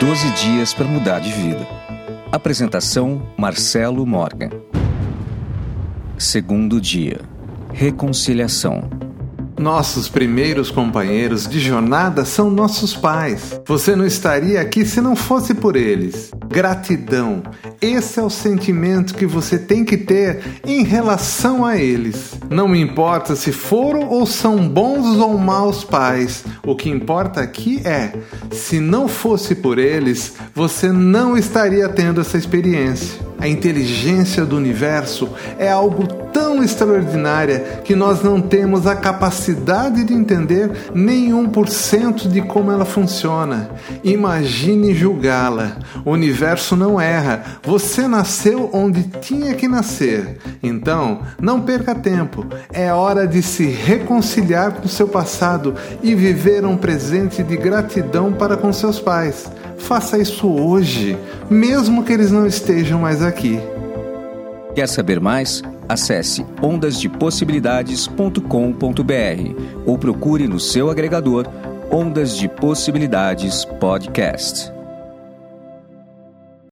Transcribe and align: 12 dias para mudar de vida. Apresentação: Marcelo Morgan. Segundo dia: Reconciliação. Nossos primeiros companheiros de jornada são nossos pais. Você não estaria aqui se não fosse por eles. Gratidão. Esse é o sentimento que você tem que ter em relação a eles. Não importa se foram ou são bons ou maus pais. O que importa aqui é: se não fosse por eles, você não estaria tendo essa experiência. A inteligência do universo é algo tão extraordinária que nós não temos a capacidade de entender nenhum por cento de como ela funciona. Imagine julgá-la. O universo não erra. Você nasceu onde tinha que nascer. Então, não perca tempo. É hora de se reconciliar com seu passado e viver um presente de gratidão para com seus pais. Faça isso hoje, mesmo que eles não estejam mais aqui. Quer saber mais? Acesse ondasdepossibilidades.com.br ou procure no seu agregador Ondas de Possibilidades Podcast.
12 0.00 0.30
dias 0.30 0.72
para 0.72 0.86
mudar 0.86 1.18
de 1.18 1.32
vida. 1.32 1.66
Apresentação: 2.30 3.20
Marcelo 3.36 4.06
Morgan. 4.06 4.50
Segundo 6.16 6.80
dia: 6.80 7.20
Reconciliação. 7.72 8.88
Nossos 9.58 10.08
primeiros 10.08 10.70
companheiros 10.70 11.48
de 11.48 11.58
jornada 11.58 12.24
são 12.24 12.48
nossos 12.48 12.94
pais. 12.94 13.60
Você 13.66 13.96
não 13.96 14.06
estaria 14.06 14.60
aqui 14.60 14.84
se 14.84 15.00
não 15.00 15.16
fosse 15.16 15.52
por 15.52 15.74
eles. 15.74 16.30
Gratidão. 16.58 17.44
Esse 17.80 18.18
é 18.18 18.22
o 18.24 18.28
sentimento 18.28 19.14
que 19.14 19.24
você 19.24 19.56
tem 19.56 19.84
que 19.84 19.96
ter 19.96 20.40
em 20.66 20.82
relação 20.82 21.64
a 21.64 21.76
eles. 21.78 22.34
Não 22.50 22.74
importa 22.74 23.36
se 23.36 23.52
foram 23.52 24.08
ou 24.08 24.26
são 24.26 24.68
bons 24.68 25.18
ou 25.18 25.38
maus 25.38 25.84
pais. 25.84 26.44
O 26.66 26.74
que 26.74 26.90
importa 26.90 27.40
aqui 27.40 27.80
é: 27.86 28.12
se 28.50 28.80
não 28.80 29.06
fosse 29.06 29.54
por 29.54 29.78
eles, 29.78 30.34
você 30.52 30.90
não 30.90 31.38
estaria 31.38 31.88
tendo 31.88 32.20
essa 32.20 32.36
experiência. 32.36 33.28
A 33.40 33.46
inteligência 33.46 34.44
do 34.44 34.56
universo 34.56 35.28
é 35.60 35.70
algo 35.70 36.08
tão 36.32 36.62
extraordinária 36.62 37.80
que 37.84 37.94
nós 37.94 38.20
não 38.20 38.40
temos 38.40 38.84
a 38.84 38.96
capacidade 38.96 40.02
de 40.02 40.12
entender 40.12 40.90
nenhum 40.92 41.48
por 41.48 41.68
cento 41.68 42.28
de 42.28 42.42
como 42.42 42.72
ela 42.72 42.84
funciona. 42.84 43.70
Imagine 44.02 44.92
julgá-la. 44.92 45.76
O 46.04 46.16
universo 46.48 46.76
não 46.76 47.00
erra. 47.00 47.42
Você 47.62 48.08
nasceu 48.08 48.70
onde 48.72 49.04
tinha 49.20 49.54
que 49.54 49.68
nascer. 49.68 50.38
Então, 50.62 51.20
não 51.40 51.60
perca 51.60 51.94
tempo. 51.94 52.46
É 52.72 52.92
hora 52.92 53.26
de 53.26 53.42
se 53.42 53.66
reconciliar 53.66 54.72
com 54.72 54.88
seu 54.88 55.06
passado 55.06 55.74
e 56.02 56.14
viver 56.14 56.64
um 56.64 56.74
presente 56.76 57.42
de 57.42 57.56
gratidão 57.56 58.32
para 58.32 58.56
com 58.56 58.72
seus 58.72 58.98
pais. 58.98 59.50
Faça 59.76 60.16
isso 60.18 60.48
hoje, 60.48 61.18
mesmo 61.50 62.02
que 62.02 62.12
eles 62.12 62.32
não 62.32 62.46
estejam 62.46 63.00
mais 63.00 63.22
aqui. 63.22 63.60
Quer 64.74 64.88
saber 64.88 65.20
mais? 65.20 65.62
Acesse 65.88 66.44
ondasdepossibilidades.com.br 66.62 69.62
ou 69.86 69.98
procure 69.98 70.48
no 70.48 70.60
seu 70.60 70.90
agregador 70.90 71.46
Ondas 71.90 72.36
de 72.36 72.46
Possibilidades 72.48 73.64
Podcast. 73.64 74.77